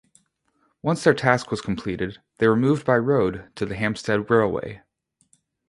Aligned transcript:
Once 0.81 1.03
their 1.03 1.13
task 1.13 1.51
was 1.51 1.61
completed, 1.61 2.17
they 2.39 2.47
were 2.47 2.55
moved 2.55 2.83
by 2.87 2.95
road 2.97 3.51
to 3.53 3.67
the 3.67 3.75
Hampstead 3.75 4.27
Railway. 4.31 4.81